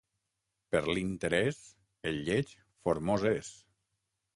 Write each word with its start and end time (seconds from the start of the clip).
Per 0.75 0.81
l'interès, 0.87 1.61
el 2.13 2.19
lleig 2.31 2.59
formós 2.89 3.31
és. 3.37 3.57